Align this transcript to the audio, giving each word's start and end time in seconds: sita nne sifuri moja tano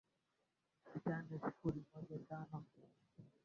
sita 0.87 1.15
nne 1.21 1.35
sifuri 1.43 1.79
moja 1.89 2.17
tano 2.29 2.63